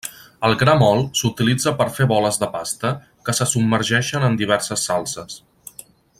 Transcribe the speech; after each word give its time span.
El 0.47 0.53
gra 0.61 0.73
mòlt 0.83 1.19
s'utilitza 1.19 1.73
per 1.81 1.87
fer 1.97 2.07
boles 2.13 2.41
de 2.45 2.49
pasta 2.57 2.93
que 3.29 3.37
se 3.41 3.47
submergeixen 3.53 4.27
en 4.31 4.41
diverses 4.43 4.89
salses. 4.93 5.39